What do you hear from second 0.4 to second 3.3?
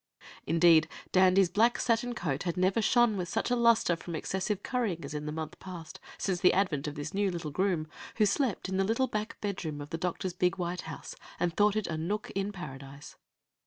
Indeed, Dandy's black satin coat had never shone with